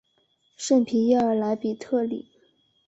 [0.57, 2.25] 圣皮耶尔莱比特里。